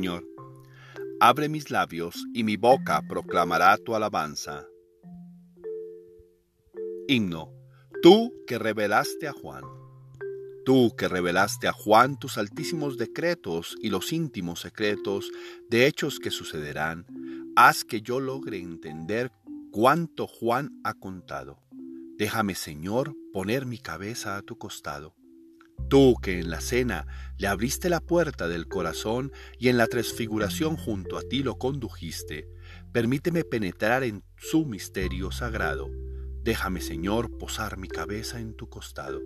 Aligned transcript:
Señor. 0.00 0.26
Abre 1.20 1.50
mis 1.50 1.70
labios 1.70 2.24
y 2.32 2.42
mi 2.42 2.56
boca 2.56 3.02
proclamará 3.06 3.76
tu 3.76 3.94
alabanza. 3.94 4.66
Himno. 7.06 7.52
Tú 8.00 8.32
que 8.46 8.58
revelaste 8.58 9.28
a 9.28 9.32
Juan. 9.32 9.62
Tú 10.64 10.94
que 10.96 11.06
revelaste 11.06 11.68
a 11.68 11.72
Juan 11.74 12.18
tus 12.18 12.38
altísimos 12.38 12.96
decretos 12.96 13.76
y 13.82 13.90
los 13.90 14.14
íntimos 14.14 14.60
secretos 14.60 15.30
de 15.68 15.86
hechos 15.86 16.18
que 16.18 16.30
sucederán, 16.30 17.04
haz 17.54 17.84
que 17.84 18.00
yo 18.00 18.20
logre 18.20 18.58
entender 18.58 19.30
cuánto 19.70 20.26
Juan 20.26 20.80
ha 20.82 20.94
contado. 20.94 21.60
Déjame, 22.16 22.54
Señor, 22.54 23.14
poner 23.34 23.66
mi 23.66 23.76
cabeza 23.76 24.38
a 24.38 24.42
tu 24.42 24.56
costado. 24.56 25.14
Tú 25.88 26.16
que 26.22 26.38
en 26.38 26.50
la 26.50 26.60
cena 26.60 27.06
le 27.38 27.46
abriste 27.46 27.88
la 27.88 28.00
puerta 28.00 28.48
del 28.48 28.68
corazón 28.68 29.32
y 29.58 29.68
en 29.68 29.76
la 29.76 29.86
transfiguración 29.86 30.76
junto 30.76 31.16
a 31.16 31.22
ti 31.22 31.42
lo 31.42 31.56
condujiste, 31.56 32.48
permíteme 32.92 33.44
penetrar 33.44 34.04
en 34.04 34.22
su 34.36 34.66
misterio 34.66 35.32
sagrado. 35.32 35.88
Déjame, 36.42 36.80
Señor, 36.80 37.36
posar 37.38 37.76
mi 37.76 37.88
cabeza 37.88 38.40
en 38.40 38.54
tu 38.54 38.68
costado. 38.68 39.20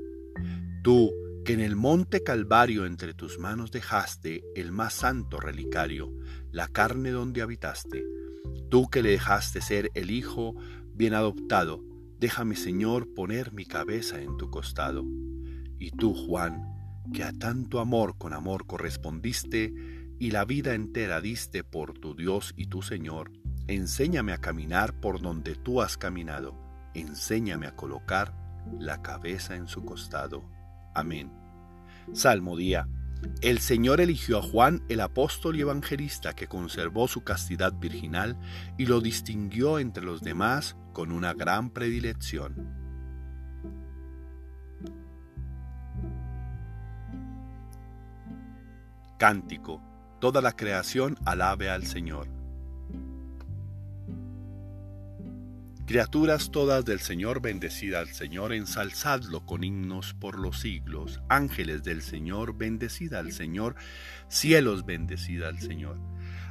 Tú 0.82 1.12
que 1.44 1.52
en 1.52 1.60
el 1.60 1.76
monte 1.76 2.22
Calvario 2.22 2.86
entre 2.86 3.12
tus 3.12 3.38
manos 3.38 3.70
dejaste 3.70 4.42
el 4.56 4.72
más 4.72 4.94
santo 4.94 5.38
relicario, 5.38 6.10
la 6.50 6.68
carne 6.68 7.10
donde 7.10 7.42
habitaste. 7.42 8.04
Tú 8.70 8.88
que 8.88 9.02
le 9.02 9.10
dejaste 9.10 9.60
ser 9.60 9.90
el 9.94 10.10
Hijo 10.10 10.54
bien 10.92 11.14
adoptado, 11.14 11.84
déjame, 12.18 12.56
Señor, 12.56 13.12
poner 13.14 13.52
mi 13.52 13.66
cabeza 13.66 14.22
en 14.22 14.36
tu 14.36 14.50
costado. 14.50 15.04
Y 15.84 15.90
tú, 15.90 16.14
Juan, 16.14 17.02
que 17.12 17.24
a 17.24 17.32
tanto 17.34 17.78
amor 17.78 18.16
con 18.16 18.32
amor 18.32 18.66
correspondiste 18.66 20.14
y 20.18 20.30
la 20.30 20.46
vida 20.46 20.72
entera 20.72 21.20
diste 21.20 21.62
por 21.62 21.92
tu 21.92 22.14
Dios 22.14 22.54
y 22.56 22.68
tu 22.68 22.80
Señor, 22.80 23.30
enséñame 23.66 24.32
a 24.32 24.38
caminar 24.38 24.98
por 24.98 25.20
donde 25.20 25.56
tú 25.56 25.82
has 25.82 25.98
caminado, 25.98 26.58
enséñame 26.94 27.66
a 27.66 27.76
colocar 27.76 28.34
la 28.78 29.02
cabeza 29.02 29.56
en 29.56 29.68
su 29.68 29.84
costado. 29.84 30.48
Amén. 30.94 31.30
Salmo 32.14 32.56
día. 32.56 32.88
El 33.42 33.58
Señor 33.58 34.00
eligió 34.00 34.38
a 34.38 34.42
Juan, 34.42 34.82
el 34.88 35.02
apóstol 35.02 35.56
y 35.56 35.60
evangelista, 35.60 36.32
que 36.32 36.46
conservó 36.46 37.08
su 37.08 37.24
castidad 37.24 37.74
virginal 37.74 38.38
y 38.78 38.86
lo 38.86 39.02
distinguió 39.02 39.78
entre 39.78 40.02
los 40.02 40.22
demás 40.22 40.78
con 40.94 41.12
una 41.12 41.34
gran 41.34 41.68
predilección. 41.68 42.83
Cántico. 49.18 49.80
Toda 50.20 50.40
la 50.40 50.52
creación 50.52 51.18
alabe 51.24 51.70
al 51.70 51.86
Señor. 51.86 52.28
Criaturas 55.86 56.50
todas 56.50 56.84
del 56.86 56.98
Señor, 56.98 57.42
bendecida 57.42 58.00
al 58.00 58.08
Señor, 58.08 58.54
ensalzadlo 58.54 59.44
con 59.44 59.64
himnos 59.64 60.14
por 60.14 60.38
los 60.38 60.60
siglos. 60.60 61.20
Ángeles 61.28 61.82
del 61.84 62.00
Señor, 62.00 62.56
bendecida 62.56 63.18
al 63.18 63.32
Señor. 63.32 63.76
Cielos, 64.28 64.86
bendecida 64.86 65.48
al 65.48 65.60
Señor. 65.60 66.00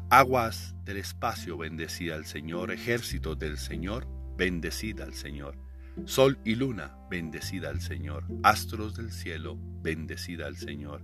Aguas 0.09 0.75
del 0.85 0.97
espacio, 0.97 1.57
bendecida 1.57 2.15
al 2.15 2.25
Señor. 2.25 2.71
Ejércitos 2.71 3.39
del 3.39 3.57
Señor, 3.57 4.07
bendecida 4.37 5.03
al 5.03 5.15
Señor. 5.15 5.57
Sol 6.05 6.39
y 6.45 6.55
luna, 6.55 6.95
bendecida 7.09 7.69
al 7.69 7.81
Señor. 7.81 8.25
Astros 8.43 8.95
del 8.95 9.11
cielo, 9.11 9.57
bendecida 9.81 10.45
al 10.45 10.57
Señor. 10.57 11.03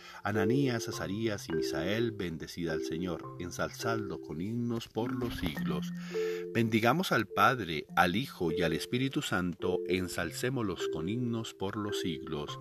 Ananías, 0.23 0.87
Azarías 0.87 1.49
y 1.49 1.53
Misael, 1.53 2.11
bendecida 2.11 2.73
al 2.73 2.81
Señor. 2.81 3.23
Ensalzadlo 3.39 4.21
con 4.21 4.41
himnos 4.41 4.87
por 4.87 5.13
los 5.13 5.35
siglos. 5.37 5.91
Bendigamos 6.53 7.11
al 7.11 7.27
Padre, 7.27 7.85
al 7.95 8.15
Hijo 8.15 8.51
y 8.51 8.61
al 8.61 8.73
Espíritu 8.73 9.21
Santo, 9.21 9.79
ensalcémoslos 9.87 10.87
con 10.93 11.09
himnos 11.09 11.53
por 11.53 11.75
los 11.75 11.99
siglos. 12.01 12.59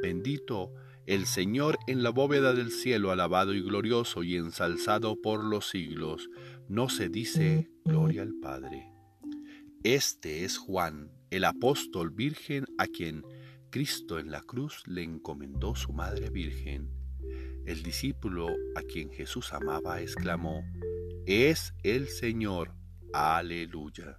Bendito 0.00 0.72
el 1.06 1.26
Señor 1.26 1.78
en 1.88 2.02
la 2.02 2.10
bóveda 2.10 2.54
del 2.54 2.70
cielo, 2.70 3.10
alabado 3.10 3.54
y 3.54 3.60
glorioso 3.60 4.22
y 4.22 4.36
ensalzado 4.36 5.20
por 5.20 5.44
los 5.44 5.68
siglos. 5.68 6.30
No 6.68 6.88
se 6.88 7.08
dice 7.08 7.70
gloria 7.84 8.22
al 8.22 8.34
Padre. 8.40 8.92
Este 9.82 10.44
es 10.44 10.58
Juan, 10.58 11.10
el 11.30 11.44
apóstol 11.44 12.10
virgen 12.10 12.66
a 12.78 12.86
quien 12.86 13.24
Cristo 13.70 14.18
en 14.18 14.30
la 14.30 14.42
cruz 14.42 14.82
le 14.86 15.02
encomendó 15.02 15.74
su 15.74 15.92
Madre 15.92 16.30
Virgen. 16.30 17.01
El 17.64 17.82
discípulo 17.82 18.48
a 18.74 18.82
quien 18.82 19.10
Jesús 19.10 19.52
amaba 19.52 20.00
exclamó, 20.00 20.62
Es 21.26 21.74
el 21.82 22.08
Señor, 22.08 22.74
aleluya. 23.12 24.16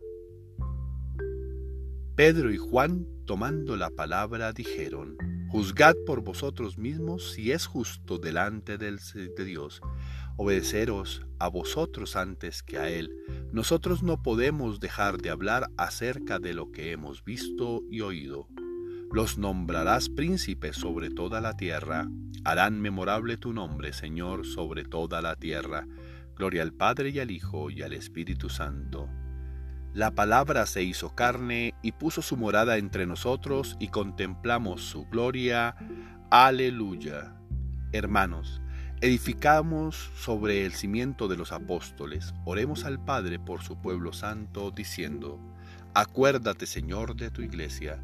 Pedro 2.15 2.51
y 2.51 2.57
Juan, 2.57 3.07
tomando 3.25 3.75
la 3.75 3.89
palabra, 3.89 4.53
dijeron, 4.53 5.17
Juzgad 5.49 5.95
por 6.05 6.23
vosotros 6.23 6.77
mismos 6.77 7.33
si 7.33 7.51
es 7.51 7.65
justo 7.65 8.17
delante 8.17 8.77
de 8.77 8.97
Dios 9.45 9.81
obedeceros 10.37 11.25
a 11.39 11.47
vosotros 11.47 12.15
antes 12.15 12.63
que 12.63 12.77
a 12.77 12.89
Él. 12.89 13.11
Nosotros 13.51 14.03
no 14.03 14.21
podemos 14.21 14.79
dejar 14.79 15.17
de 15.17 15.29
hablar 15.29 15.67
acerca 15.77 16.39
de 16.39 16.53
lo 16.53 16.71
que 16.71 16.91
hemos 16.91 17.23
visto 17.23 17.81
y 17.89 18.01
oído. 18.01 18.47
Los 19.13 19.37
nombrarás 19.37 20.09
príncipes 20.09 20.75
sobre 20.75 21.09
toda 21.09 21.39
la 21.39 21.55
tierra. 21.55 22.09
Harán 22.43 22.81
memorable 22.81 23.37
tu 23.37 23.53
nombre, 23.53 23.93
Señor, 23.93 24.45
sobre 24.45 24.83
toda 24.83 25.21
la 25.21 25.35
tierra. 25.35 25.87
Gloria 26.35 26.63
al 26.63 26.73
Padre 26.73 27.11
y 27.11 27.19
al 27.19 27.31
Hijo 27.31 27.69
y 27.69 27.83
al 27.83 27.93
Espíritu 27.93 28.49
Santo 28.49 29.07
la 29.93 30.09
palabra 30.09 30.65
se 30.65 30.81
hizo 30.81 31.13
carne 31.13 31.75
y 31.83 31.91
puso 31.91 32.23
su 32.23 32.35
morada 32.35 32.77
entre 32.77 33.05
nosotros 33.05 33.77
y 33.79 33.89
contemplamos 33.89 34.81
su 34.81 35.05
gloria. 35.05 35.75
Aleluya. 36.31 37.35
Hermanos, 37.91 38.59
edificamos 39.01 40.09
sobre 40.15 40.65
el 40.65 40.73
cimiento 40.73 41.27
de 41.27 41.37
los 41.37 41.51
apóstoles. 41.51 42.33
Oremos 42.43 42.85
al 42.85 43.05
Padre 43.05 43.37
por 43.37 43.61
su 43.61 43.79
pueblo 43.79 44.13
santo, 44.13 44.71
diciendo, 44.71 45.39
Acuérdate, 45.93 46.65
Señor, 46.65 47.15
de 47.15 47.29
tu 47.29 47.43
iglesia. 47.43 48.01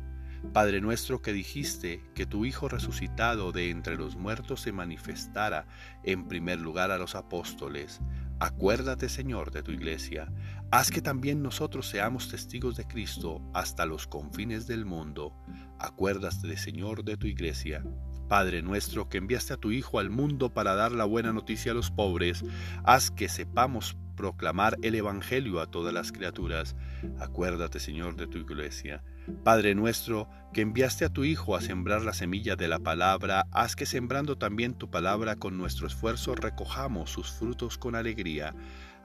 Padre 0.54 0.82
nuestro 0.82 1.22
que 1.22 1.34
dijiste 1.34 2.04
que 2.16 2.26
tu 2.26 2.46
Hijo 2.46 2.70
resucitado 2.70 3.52
de 3.52 3.70
entre 3.70 3.98
los 3.98 4.16
muertos 4.16 4.62
se 4.62 4.72
manifestara 4.72 5.68
en 6.04 6.28
primer 6.28 6.60
lugar 6.60 6.92
a 6.92 6.98
los 6.98 7.16
apóstoles. 7.16 8.02
Acuérdate, 8.40 9.10
Señor, 9.10 9.52
de 9.52 9.64
tu 9.64 9.72
iglesia. 9.72 10.32
Haz 10.72 10.92
que 10.92 11.02
también 11.02 11.44
nosotros 11.44 11.88
seamos 11.88 12.30
testigos 12.30 12.78
de 12.78 12.88
Cristo 12.88 13.42
hasta 13.54 13.86
los 13.86 14.08
confines 14.08 14.66
del 14.66 14.86
mundo. 14.86 15.36
Acuérdate, 15.78 16.56
Señor, 16.58 17.04
de 17.04 17.18
tu 17.18 17.28
iglesia. 17.28 17.84
Padre 18.30 18.62
nuestro 18.62 19.10
que 19.10 19.18
enviaste 19.18 19.54
a 19.54 19.58
tu 19.58 19.72
Hijo 19.72 20.00
al 20.00 20.10
mundo 20.10 20.54
para 20.54 20.76
dar 20.76 20.94
la 20.94 21.06
buena 21.06 21.34
noticia 21.34 21.74
a 21.74 21.76
los 21.76 21.92
pobres, 21.92 22.46
haz 22.84 23.12
que 23.12 23.28
sepamos 23.28 23.98
proclamar 24.16 24.78
el 24.84 24.96
Evangelio 24.96 25.60
a 25.60 25.68
todas 25.68 25.94
las 25.94 26.12
criaturas. 26.12 26.76
Acuérdate, 27.20 27.80
Señor, 27.80 28.16
de 28.16 28.28
tu 28.28 28.38
iglesia. 28.38 29.04
Padre 29.44 29.76
nuestro, 29.76 30.30
que 30.54 30.62
enviaste 30.62 31.06
a 31.06 31.10
tu 31.10 31.24
Hijo 31.24 31.56
a 31.56 31.62
sembrar 31.62 32.04
la 32.04 32.14
semilla 32.14 32.56
de 32.56 32.68
la 32.68 32.80
palabra, 32.80 33.46
haz 33.52 33.76
que 33.76 33.86
sembrando 33.86 34.38
también 34.38 34.74
tu 34.74 34.90
palabra 34.90 35.36
con 35.36 35.58
nuestro 35.58 35.88
esfuerzo 35.88 36.36
recojamos 36.36 37.10
sus 37.10 37.31
frutos 37.31 37.78
con 37.78 37.96
alegría. 37.96 38.54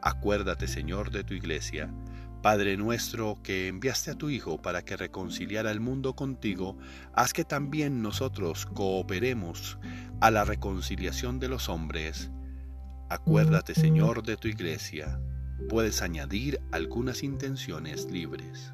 Acuérdate, 0.02 0.66
Señor, 0.66 1.10
de 1.10 1.24
tu 1.24 1.34
iglesia. 1.34 1.90
Padre 2.42 2.76
nuestro, 2.76 3.38
que 3.42 3.68
enviaste 3.68 4.10
a 4.10 4.16
tu 4.16 4.28
Hijo 4.28 4.60
para 4.60 4.84
que 4.84 4.98
reconciliara 4.98 5.70
el 5.70 5.80
mundo 5.80 6.14
contigo, 6.14 6.76
haz 7.14 7.32
que 7.32 7.44
también 7.44 8.02
nosotros 8.02 8.66
cooperemos 8.66 9.78
a 10.20 10.30
la 10.30 10.44
reconciliación 10.44 11.38
de 11.38 11.48
los 11.48 11.70
hombres. 11.70 12.30
Acuérdate, 13.08 13.74
Señor, 13.74 14.22
de 14.24 14.36
tu 14.36 14.48
iglesia. 14.48 15.20
Puedes 15.70 16.02
añadir 16.02 16.60
algunas 16.70 17.22
intenciones 17.22 18.10
libres. 18.10 18.73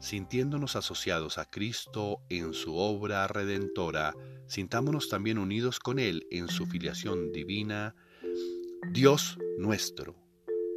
sintiéndonos 0.00 0.76
asociados 0.76 1.38
a 1.38 1.44
Cristo 1.44 2.22
en 2.28 2.54
su 2.54 2.76
obra 2.76 3.26
redentora, 3.28 4.14
sintámonos 4.46 5.08
también 5.08 5.38
unidos 5.38 5.78
con 5.78 5.98
Él 5.98 6.26
en 6.30 6.48
su 6.48 6.66
filiación 6.66 7.32
divina. 7.32 7.94
Dios 8.92 9.38
nuestro, 9.58 10.16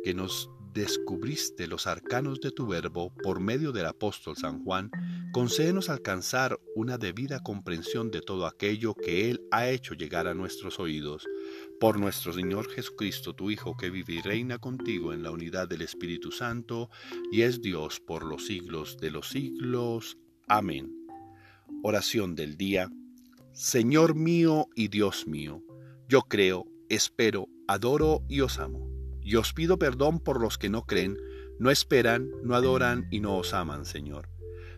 que 0.04 0.14
nos 0.14 0.50
descubriste 0.74 1.68
los 1.68 1.88
arcanos 1.88 2.42
de 2.42 2.52
tu 2.52 2.68
verbo 2.68 3.14
por 3.24 3.40
medio 3.40 3.72
del 3.72 3.86
apóstol 3.86 4.36
San 4.36 4.64
Juan, 4.64 4.92
concédenos 5.32 5.90
alcanzar 5.90 6.60
una 6.76 6.98
debida 6.98 7.42
comprensión 7.42 8.12
de 8.12 8.22
todo 8.22 8.46
aquello 8.46 8.96
que 8.96 9.30
Él 9.30 9.42
ha 9.52 9.70
hecho 9.70 9.94
llegar 9.94 10.28
a 10.28 10.34
nuestros 10.34 10.80
oídos 10.80 11.28
por 11.80 12.00
nuestro 12.00 12.34
Señor 12.34 12.70
Jesucristo, 12.70 13.34
tu 13.34 13.50
Hijo, 13.50 13.76
que 13.76 13.90
vive 13.90 14.14
y 14.14 14.22
reina 14.22 14.58
contigo 14.58 15.14
en 15.14 15.24
la 15.24 15.32
unidad 15.32 15.68
del 15.68 15.82
Espíritu 15.82 16.32
Santo, 16.32 16.90
y 17.32 17.42
es 17.42 17.62
Dios 17.62 18.00
por 18.00 18.26
los 18.26 18.46
siglos 18.46 18.98
de 18.98 19.12
los 19.12 19.30
siglos. 19.30 20.18
Amén. 20.48 20.92
Oración 21.84 22.36
del 22.36 22.58
día. 22.58 22.90
Señor 23.52 24.16
mío 24.16 24.68
y 24.76 24.88
Dios 24.88 25.28
mío, 25.28 25.62
yo 26.08 26.22
creo, 26.22 26.66
espero, 26.90 27.48
adoro 27.68 28.24
y 28.28 28.42
os 28.42 28.60
amo. 28.60 28.90
Y 29.22 29.36
os 29.36 29.54
pido 29.54 29.78
perdón 29.78 30.20
por 30.20 30.42
los 30.42 30.58
que 30.58 30.70
no 30.70 30.84
creen, 30.84 31.18
no 31.60 31.70
esperan, 31.70 32.30
no 32.44 32.56
adoran 32.56 33.08
y 33.12 33.20
no 33.20 33.38
os 33.38 33.54
aman, 33.54 33.86
Señor. 33.86 34.30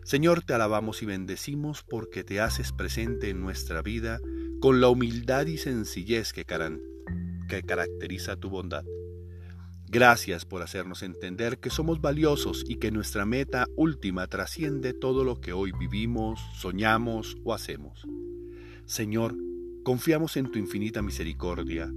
Señor, 0.04 0.44
te 0.44 0.54
alabamos 0.54 1.02
y 1.02 1.06
bendecimos 1.06 1.82
porque 1.82 2.22
te 2.22 2.40
haces 2.40 2.72
presente 2.72 3.28
en 3.28 3.40
nuestra 3.40 3.82
vida 3.82 4.20
con 4.60 4.80
la 4.80 4.88
humildad 4.88 5.46
y 5.46 5.58
sencillez 5.58 6.32
que, 6.32 6.44
caracteriza 6.44 8.36
tu 8.36 8.50
bondad. 8.50 8.84
Gracias 9.88 10.44
por 10.44 10.62
hacernos 10.62 11.02
entender 11.02 11.58
que 11.58 11.70
somos 11.70 12.00
valiosos 12.00 12.64
y 12.66 12.76
que 12.76 12.90
nuestra 12.90 13.24
meta 13.24 13.66
última 13.76 14.26
trasciende 14.26 14.94
todo 14.94 15.22
lo 15.22 15.40
que 15.40 15.52
hoy 15.52 15.72
vivimos, 15.78 16.40
soñamos 16.58 17.36
o 17.44 17.54
hacemos. 17.54 18.04
Señor, 18.84 19.36
confiamos 19.84 20.36
en 20.36 20.50
tu 20.50 20.58
infinita 20.58 21.02
misericordia. 21.02 21.92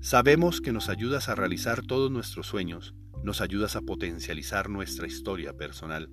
Sabemos 0.00 0.60
que 0.60 0.72
nos 0.72 0.88
ayudas 0.88 1.28
a 1.28 1.34
realizar 1.34 1.82
todos 1.82 2.10
nuestros 2.10 2.46
sueños, 2.46 2.94
nos 3.22 3.40
ayudas 3.40 3.76
a 3.76 3.82
potencializar 3.82 4.70
nuestra 4.70 5.06
historia 5.06 5.54
personal. 5.54 6.10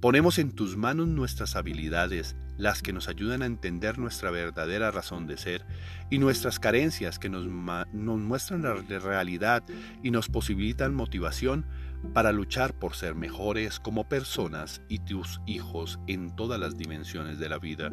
Ponemos 0.00 0.38
en 0.38 0.52
tus 0.52 0.76
manos 0.76 1.08
nuestras 1.08 1.56
habilidades, 1.56 2.36
las 2.56 2.82
que 2.82 2.92
nos 2.92 3.08
ayudan 3.08 3.42
a 3.42 3.46
entender 3.46 3.98
nuestra 3.98 4.30
verdadera 4.30 4.90
razón 4.90 5.26
de 5.26 5.36
ser, 5.36 5.64
y 6.10 6.18
nuestras 6.18 6.58
carencias 6.58 7.18
que 7.18 7.28
nos, 7.28 7.46
muestran 7.46 8.62
la 8.62 8.74
realidad 8.74 9.62
y 10.02 10.10
nos 10.10 10.28
posibilitan 10.28 10.94
motivación 10.94 11.66
para 12.12 12.32
luchar 12.32 12.74
por 12.74 12.94
ser 12.94 13.14
mejores 13.14 13.80
como 13.80 14.08
personas 14.08 14.82
y 14.88 15.00
tus 15.00 15.40
hijos 15.46 15.98
en 16.06 16.34
todas 16.36 16.60
las 16.60 16.76
dimensiones 16.76 17.38
de 17.38 17.48
la 17.48 17.58
vida. 17.58 17.90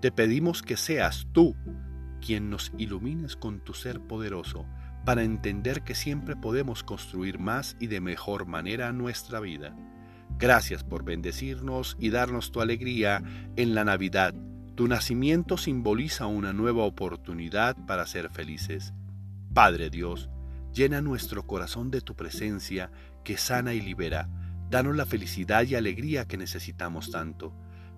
Te 0.00 0.10
pedimos 0.12 0.62
que 0.62 0.76
seas 0.76 1.26
tú 1.32 1.56
quien 2.24 2.50
nos 2.50 2.72
ilumines 2.78 3.36
con 3.36 3.60
tu 3.60 3.74
ser 3.74 4.00
poderoso 4.00 4.66
para 5.04 5.22
entender 5.22 5.82
que 5.82 5.94
siempre 5.94 6.36
podemos 6.36 6.82
construir 6.82 7.38
más 7.38 7.76
y 7.78 7.88
de 7.88 8.00
mejor 8.00 8.46
manera 8.46 8.92
nuestra 8.92 9.40
vida. 9.40 9.76
Gracias 10.38 10.82
por 10.82 11.04
bendecirnos 11.04 11.96
y 12.00 12.10
darnos 12.10 12.50
tu 12.50 12.60
alegría 12.60 13.22
en 13.56 13.74
la 13.74 13.84
Navidad. 13.84 14.34
Tu 14.74 14.88
nacimiento 14.88 15.56
simboliza 15.56 16.26
una 16.26 16.52
nueva 16.52 16.82
oportunidad 16.82 17.76
para 17.86 18.06
ser 18.06 18.30
felices. 18.30 18.92
Padre 19.52 19.88
Dios, 19.90 20.28
llena 20.72 21.00
nuestro 21.00 21.46
corazón 21.46 21.92
de 21.92 22.00
tu 22.00 22.16
presencia 22.16 22.90
que 23.22 23.36
sana 23.36 23.74
y 23.74 23.80
libera. 23.80 24.28
Danos 24.68 24.96
la 24.96 25.06
felicidad 25.06 25.62
y 25.64 25.76
alegría 25.76 26.26
que 26.26 26.36
necesitamos 26.36 27.12
tanto. 27.12 27.54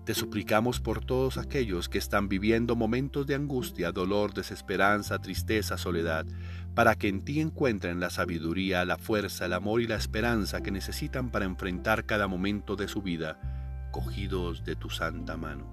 Te 0.07 0.13
suplicamos 0.13 0.79
por 0.79 1.03
todos 1.03 1.37
aquellos 1.37 1.89
que 1.89 1.97
están 1.97 2.29
viviendo 2.29 2.77
momentos 2.77 3.27
de 3.27 3.35
angustia, 3.35 3.91
dolor, 3.91 4.33
desesperanza, 4.33 5.19
tristeza, 5.19 5.77
soledad, 5.77 6.25
para 6.73 6.95
que 6.95 7.09
en 7.09 7.25
ti 7.25 7.41
encuentren 7.41 7.99
la 7.99 8.09
sabiduría, 8.09 8.85
la 8.85 8.97
fuerza, 8.97 9.47
el 9.47 9.51
amor 9.51 9.81
y 9.81 9.87
la 9.87 9.97
esperanza 9.97 10.61
que 10.61 10.71
necesitan 10.71 11.29
para 11.29 11.43
enfrentar 11.43 12.05
cada 12.05 12.29
momento 12.29 12.77
de 12.77 12.87
su 12.87 13.01
vida, 13.01 13.89
cogidos 13.91 14.63
de 14.63 14.77
tu 14.77 14.89
santa 14.89 15.35
mano. 15.35 15.67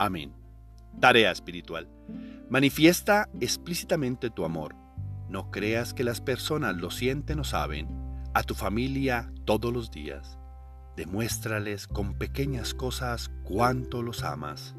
Amén. 0.00 0.32
Tarea 0.98 1.30
espiritual. 1.30 1.88
Manifiesta 2.50 3.28
explícitamente 3.40 4.30
tu 4.30 4.44
amor. 4.44 4.74
No 5.28 5.52
creas 5.52 5.94
que 5.94 6.02
las 6.02 6.20
personas 6.20 6.74
lo 6.74 6.90
sienten 6.90 7.38
o 7.38 7.44
saben. 7.44 7.86
A 8.34 8.42
tu 8.42 8.56
familia 8.56 9.30
todos 9.44 9.72
los 9.72 9.92
días. 9.92 10.40
Demuéstrales 10.96 11.88
con 11.88 12.14
pequeñas 12.14 12.72
cosas 12.72 13.30
cuánto 13.42 14.02
los 14.02 14.22
amas. 14.22 14.76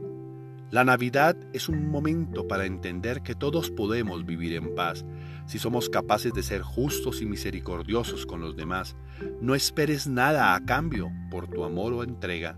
La 0.71 0.83
Navidad 0.83 1.37
es 1.53 1.69
un 1.69 1.89
momento 1.89 2.47
para 2.47 2.65
entender 2.65 3.21
que 3.21 3.35
todos 3.35 3.69
podemos 3.69 4.25
vivir 4.25 4.53
en 4.53 4.75
paz 4.75 5.05
si 5.45 5.59
somos 5.59 5.89
capaces 5.89 6.33
de 6.33 6.41
ser 6.41 6.61
justos 6.61 7.21
y 7.21 7.25
misericordiosos 7.25 8.25
con 8.25 8.41
los 8.41 8.55
demás. 8.55 8.95
No 9.41 9.55
esperes 9.55 10.07
nada 10.07 10.55
a 10.55 10.65
cambio 10.65 11.11
por 11.29 11.47
tu 11.47 11.63
amor 11.63 11.93
o 11.93 12.03
entrega. 12.03 12.57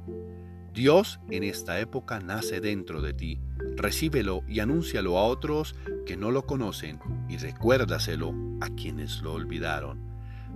Dios 0.74 1.20
en 1.30 1.44
esta 1.44 1.80
época 1.80 2.20
nace 2.20 2.62
dentro 2.62 3.02
de 3.02 3.14
ti. 3.14 3.40
Recíbelo 3.76 4.44
y 4.48 4.60
anúncialo 4.60 5.18
a 5.18 5.26
otros 5.26 5.76
que 6.06 6.16
no 6.16 6.32
lo 6.32 6.46
conocen 6.46 7.00
y 7.28 7.38
recuérdaselo 7.38 8.34
a 8.62 8.70
quienes 8.70 9.22
lo 9.22 9.34
olvidaron. 9.34 10.00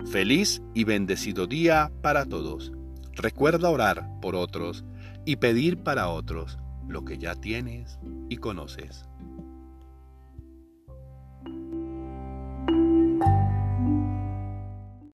Feliz 0.06 0.62
y 0.74 0.84
bendecido 0.84 1.46
día 1.46 1.92
para 2.00 2.24
todos. 2.24 2.72
Recuerda 3.14 3.70
orar 3.70 4.08
por 4.20 4.34
otros 4.34 4.84
y 5.24 5.36
pedir 5.36 5.82
para 5.82 6.08
otros 6.08 6.58
lo 6.88 7.04
que 7.04 7.18
ya 7.18 7.34
tienes 7.34 7.98
y 8.28 8.36
conoces. 8.38 9.06